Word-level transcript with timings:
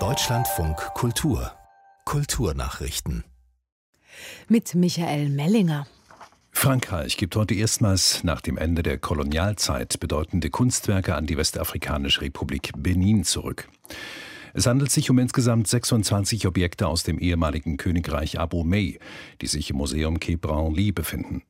Deutschlandfunk 0.00 0.76
Kultur 0.94 1.52
Kulturnachrichten 2.04 3.22
mit 4.48 4.74
Michael 4.74 5.28
Mellinger. 5.28 5.86
Frankreich 6.50 7.16
gibt 7.16 7.36
heute 7.36 7.54
erstmals 7.54 8.24
nach 8.24 8.40
dem 8.40 8.58
Ende 8.58 8.82
der 8.82 8.98
Kolonialzeit 8.98 10.00
bedeutende 10.00 10.50
Kunstwerke 10.50 11.14
an 11.14 11.26
die 11.26 11.36
Westafrikanische 11.36 12.22
Republik 12.22 12.72
Benin 12.76 13.22
zurück. 13.22 13.68
Es 14.56 14.66
handelt 14.66 14.92
sich 14.92 15.10
um 15.10 15.18
insgesamt 15.18 15.66
26 15.66 16.46
Objekte 16.46 16.86
aus 16.86 17.02
dem 17.02 17.18
ehemaligen 17.18 17.76
Königreich 17.76 18.38
Abomey, 18.38 19.00
die 19.40 19.48
sich 19.48 19.70
im 19.70 19.76
Museum 19.76 20.20
Quai 20.20 20.36
Branly 20.36 20.92
befinden. 20.92 21.42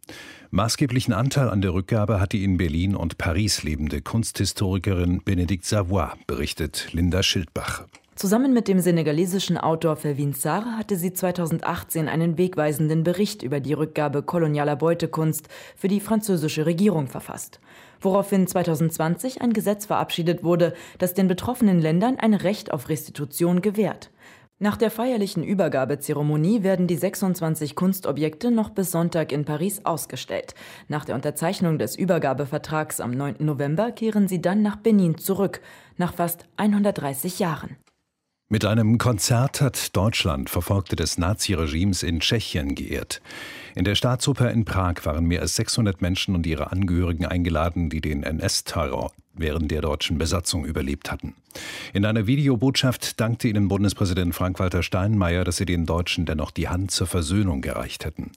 Maßgeblichen 0.50 1.12
Anteil 1.12 1.50
an 1.50 1.60
der 1.60 1.74
Rückgabe 1.74 2.18
hat 2.18 2.32
die 2.32 2.44
in 2.44 2.56
Berlin 2.56 2.96
und 2.96 3.18
Paris 3.18 3.62
lebende 3.62 4.00
Kunsthistorikerin 4.00 5.20
Benedikt 5.22 5.66
Savoy, 5.66 6.12
berichtet 6.26 6.88
Linda 6.92 7.22
Schildbach. 7.22 7.84
Zusammen 8.16 8.52
mit 8.52 8.68
dem 8.68 8.78
senegalesischen 8.78 9.58
Autor 9.58 9.96
Felvin 9.96 10.34
Sarr 10.34 10.78
hatte 10.78 10.94
sie 10.94 11.12
2018 11.12 12.08
einen 12.08 12.38
wegweisenden 12.38 13.02
Bericht 13.02 13.42
über 13.42 13.58
die 13.58 13.72
Rückgabe 13.72 14.22
kolonialer 14.22 14.76
Beutekunst 14.76 15.48
für 15.74 15.88
die 15.88 15.98
französische 15.98 16.64
Regierung 16.64 17.08
verfasst, 17.08 17.58
woraufhin 18.00 18.46
2020 18.46 19.42
ein 19.42 19.52
Gesetz 19.52 19.86
verabschiedet 19.86 20.44
wurde, 20.44 20.74
das 20.98 21.14
den 21.14 21.26
betroffenen 21.26 21.80
Ländern 21.80 22.16
ein 22.16 22.34
Recht 22.34 22.72
auf 22.72 22.88
Restitution 22.88 23.62
gewährt. 23.62 24.10
Nach 24.60 24.76
der 24.76 24.92
feierlichen 24.92 25.42
Übergabezeremonie 25.42 26.62
werden 26.62 26.86
die 26.86 26.96
26 26.96 27.74
Kunstobjekte 27.74 28.52
noch 28.52 28.70
bis 28.70 28.92
Sonntag 28.92 29.32
in 29.32 29.44
Paris 29.44 29.84
ausgestellt. 29.84 30.54
Nach 30.86 31.04
der 31.04 31.16
Unterzeichnung 31.16 31.80
des 31.80 31.96
Übergabevertrags 31.96 33.00
am 33.00 33.10
9. 33.10 33.38
November 33.40 33.90
kehren 33.90 34.28
sie 34.28 34.40
dann 34.40 34.62
nach 34.62 34.76
Benin 34.76 35.18
zurück, 35.18 35.60
nach 35.96 36.14
fast 36.14 36.46
130 36.56 37.40
Jahren. 37.40 37.76
Mit 38.50 38.66
einem 38.66 38.98
Konzert 38.98 39.62
hat 39.62 39.96
Deutschland 39.96 40.50
Verfolgte 40.50 40.96
des 40.96 41.16
Naziregimes 41.16 42.02
in 42.02 42.20
Tschechien 42.20 42.74
geehrt. 42.74 43.22
In 43.74 43.84
der 43.84 43.94
Staatsoper 43.94 44.50
in 44.50 44.66
Prag 44.66 44.96
waren 45.04 45.24
mehr 45.24 45.40
als 45.40 45.56
600 45.56 46.02
Menschen 46.02 46.34
und 46.34 46.46
ihre 46.46 46.70
Angehörigen 46.70 47.24
eingeladen, 47.24 47.88
die 47.88 48.02
den 48.02 48.22
NS-Terror 48.22 49.12
während 49.32 49.70
der 49.70 49.80
deutschen 49.80 50.18
Besatzung 50.18 50.66
überlebt 50.66 51.10
hatten. 51.10 51.34
In 51.94 52.04
einer 52.04 52.26
Videobotschaft 52.26 53.18
dankte 53.18 53.48
ihnen 53.48 53.68
Bundespräsident 53.68 54.34
Frank-Walter 54.34 54.82
Steinmeier, 54.82 55.44
dass 55.44 55.56
sie 55.56 55.66
den 55.66 55.86
Deutschen 55.86 56.26
dennoch 56.26 56.50
die 56.50 56.68
Hand 56.68 56.90
zur 56.90 57.06
Versöhnung 57.06 57.62
gereicht 57.62 58.04
hätten. 58.04 58.30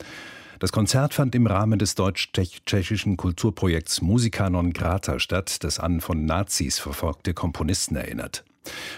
Das 0.60 0.72
Konzert 0.72 1.14
fand 1.14 1.36
im 1.36 1.46
Rahmen 1.46 1.78
des 1.78 1.96
deutsch-tschechischen 1.96 3.18
Kulturprojekts 3.18 4.02
Musica 4.02 4.50
non 4.50 4.72
grata 4.72 5.20
statt, 5.20 5.64
das 5.66 5.80
an 5.80 6.00
von 6.00 6.26
Nazis 6.26 6.80
verfolgte 6.80 7.34
Komponisten 7.34 7.96
erinnert. 7.98 8.44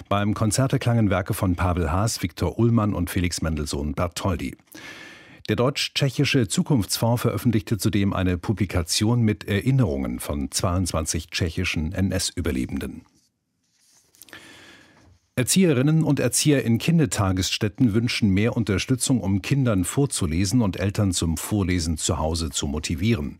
Beim 0.08 0.34
Konzert 0.34 0.74
erklangen 0.74 1.10
Werke 1.10 1.34
von 1.34 1.56
Pavel 1.56 1.92
Haas, 1.92 2.22
Viktor 2.22 2.58
Ullmann 2.60 2.94
und 2.94 3.10
Felix 3.10 3.42
Mendelssohn 3.42 3.94
Bartholdy. 3.94 4.56
Der 5.50 5.56
deutsch-tschechische 5.56 6.48
Zukunftsfonds 6.48 7.24
veröffentlichte 7.24 7.80
zudem 7.80 8.14
eine 8.14 8.38
Publikation 8.38 9.22
mit 9.22 9.48
Erinnerungen 9.48 10.20
von 10.20 10.52
22 10.52 11.32
tschechischen 11.32 11.92
NS-Überlebenden. 11.92 13.02
Erzieherinnen 15.40 16.04
und 16.04 16.20
Erzieher 16.20 16.66
in 16.66 16.80
Kindertagesstätten 16.80 17.94
wünschen 17.94 18.30
mehr 18.30 18.58
Unterstützung, 18.58 19.22
um 19.22 19.42
Kindern 19.42 19.86
vorzulesen 19.86 20.62
und 20.62 20.78
Eltern 20.78 21.14
zum 21.14 21.38
Vorlesen 21.38 21.96
zu 21.96 22.18
Hause 22.18 22.50
zu 22.50 22.68
motivieren. 22.68 23.38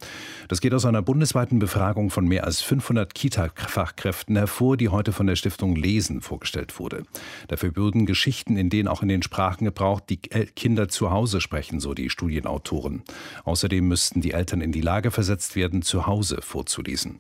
Das 0.48 0.62
geht 0.62 0.74
aus 0.74 0.86
einer 0.86 1.02
bundesweiten 1.02 1.60
Befragung 1.60 2.10
von 2.10 2.26
mehr 2.26 2.46
als 2.46 2.62
500 2.62 3.14
Kita-Fachkräften 3.14 4.38
hervor, 4.38 4.78
die 4.78 4.88
heute 4.88 5.12
von 5.12 5.28
der 5.28 5.36
Stiftung 5.36 5.76
Lesen 5.76 6.22
vorgestellt 6.22 6.80
wurde. 6.80 7.04
Dafür 7.50 7.76
würden 7.76 8.06
Geschichten 8.06 8.56
in 8.56 8.70
denen 8.70 8.88
auch 8.88 9.02
in 9.02 9.10
den 9.10 9.22
Sprachen 9.22 9.66
gebraucht, 9.66 10.06
die 10.08 10.20
Kinder 10.20 10.88
zu 10.88 11.12
Hause 11.12 11.42
sprechen, 11.42 11.82
so 11.82 11.94
die 11.94 12.10
Studienautoren. 12.10 13.04
Außerdem 13.44 13.86
müssten 13.86 14.22
die 14.22 14.32
Eltern 14.32 14.62
in 14.62 14.72
die 14.72 14.80
Lage 14.80 15.12
versetzt 15.12 15.58
werden, 15.58 15.82
zu 15.82 16.08
Hause 16.08 16.38
vorzulesen. 16.42 17.20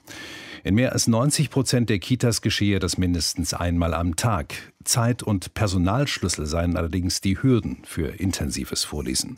In 0.63 0.75
mehr 0.75 0.93
als 0.93 1.07
90 1.07 1.49
Prozent 1.49 1.89
der 1.89 1.99
Kitas 1.99 2.41
geschehe 2.41 2.79
das 2.79 2.97
mindestens 2.97 3.53
einmal 3.53 3.93
am 3.93 4.15
Tag. 4.15 4.68
Zeit- 4.83 5.23
und 5.23 5.53
Personalschlüssel 5.53 6.45
seien 6.45 6.77
allerdings 6.77 7.21
die 7.21 7.41
Hürden 7.41 7.79
für 7.85 8.19
intensives 8.19 8.83
Vorlesen. 8.83 9.37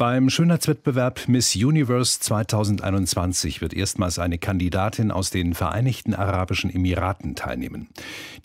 Beim 0.00 0.30
Schönheitswettbewerb 0.30 1.28
Miss 1.28 1.54
Universe 1.54 2.20
2021 2.20 3.60
wird 3.60 3.74
erstmals 3.74 4.18
eine 4.18 4.38
Kandidatin 4.38 5.10
aus 5.10 5.28
den 5.28 5.52
Vereinigten 5.52 6.14
Arabischen 6.14 6.74
Emiraten 6.74 7.34
teilnehmen. 7.34 7.88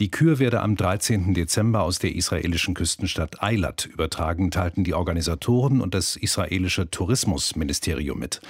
Die 0.01 0.11
Kür 0.11 0.39
werde 0.39 0.59
am 0.59 0.75
13. 0.75 1.33
Dezember 1.33 1.83
aus 1.83 1.97
der 1.97 2.13
israelischen 2.13 2.73
Küstenstadt 2.73 3.41
Eilat 3.41 3.85
übertragen, 3.85 4.51
teilten 4.51 4.83
die 4.83 4.93
Organisatoren 4.93 5.79
und 5.79 5.93
das 5.93 6.17
israelische 6.17 6.91
Tourismusministerium 6.91 8.19
mit. 8.19 8.41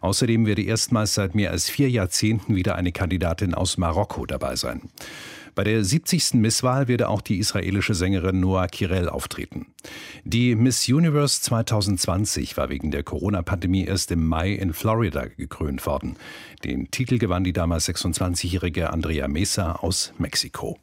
Außerdem 0.00 0.46
werde 0.46 0.62
erstmals 0.62 1.12
seit 1.12 1.34
mehr 1.34 1.50
als 1.50 1.68
vier 1.68 1.90
Jahrzehnten 1.90 2.56
wieder 2.56 2.76
eine 2.76 2.92
Kandidatin 2.92 3.52
aus 3.52 3.76
Marokko 3.76 4.24
dabei 4.24 4.56
sein. 4.56 4.80
Bei 5.54 5.62
der 5.62 5.84
70. 5.84 6.34
Misswahl 6.34 6.88
werde 6.88 7.08
auch 7.08 7.20
die 7.20 7.38
israelische 7.38 7.94
Sängerin 7.94 8.40
Noah 8.40 8.66
Kirel 8.66 9.08
auftreten. 9.08 9.66
Die 10.24 10.54
Miss 10.56 10.88
Universe 10.88 11.40
2020 11.42 12.56
war 12.56 12.70
wegen 12.70 12.90
der 12.90 13.02
Corona-Pandemie 13.02 13.84
erst 13.84 14.10
im 14.10 14.26
Mai 14.26 14.52
in 14.52 14.72
Florida 14.72 15.26
gekrönt 15.26 15.86
worden. 15.86 16.16
Den 16.64 16.90
Titel 16.90 17.18
gewann 17.18 17.44
die 17.44 17.52
damals 17.52 17.88
26-jährige 17.88 18.92
Andrea 18.92 19.28
Mesa 19.28 19.72
aus 19.72 20.12
Mexiko. 20.18 20.78